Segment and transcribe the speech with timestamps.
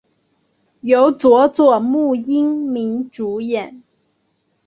[0.81, 3.83] 由佐佐木英明主演。